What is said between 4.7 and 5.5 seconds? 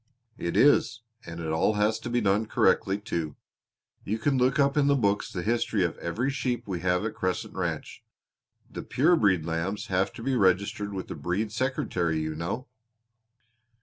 in the books the